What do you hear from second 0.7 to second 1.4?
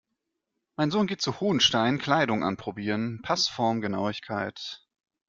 Mein Sohn geht zu